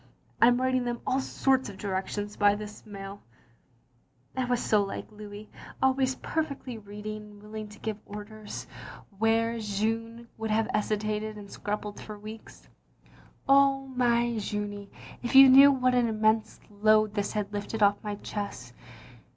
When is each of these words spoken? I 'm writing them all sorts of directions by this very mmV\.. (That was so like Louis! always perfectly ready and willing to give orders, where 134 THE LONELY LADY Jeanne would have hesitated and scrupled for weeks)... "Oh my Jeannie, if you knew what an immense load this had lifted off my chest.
I 0.41 0.47
'm 0.47 0.59
writing 0.59 0.83
them 0.85 0.99
all 1.05 1.19
sorts 1.19 1.69
of 1.69 1.77
directions 1.77 2.35
by 2.35 2.55
this 2.55 2.81
very 2.81 3.03
mmV\.. 3.03 3.19
(That 4.33 4.49
was 4.49 4.59
so 4.59 4.81
like 4.81 5.11
Louis! 5.11 5.47
always 5.79 6.15
perfectly 6.15 6.79
ready 6.79 7.17
and 7.17 7.39
willing 7.43 7.67
to 7.67 7.77
give 7.77 7.99
orders, 8.07 8.65
where 9.19 9.51
134 9.51 9.67
THE 9.77 9.93
LONELY 9.93 10.01
LADY 10.09 10.23
Jeanne 10.23 10.27
would 10.39 10.49
have 10.49 10.67
hesitated 10.73 11.37
and 11.37 11.51
scrupled 11.51 11.99
for 12.01 12.17
weeks)... 12.17 12.67
"Oh 13.47 13.85
my 13.95 14.35
Jeannie, 14.39 14.89
if 15.21 15.35
you 15.35 15.47
knew 15.47 15.71
what 15.71 15.93
an 15.93 16.07
immense 16.07 16.59
load 16.71 17.13
this 17.13 17.33
had 17.33 17.53
lifted 17.53 17.83
off 17.83 18.03
my 18.03 18.15
chest. 18.15 18.73